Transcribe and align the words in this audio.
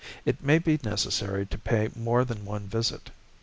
It 0.25 0.43
may 0.43 0.57
be 0.57 0.79
necessary 0.83 1.45
to 1.45 1.59
pay 1.59 1.91
more 1.95 2.25
than 2.25 2.43
one 2.43 2.65
visit. 2.65 3.11